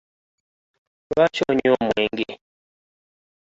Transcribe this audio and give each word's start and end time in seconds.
Lwaki 1.11 1.41
onywa 1.49 1.71
omwenge? 1.83 2.29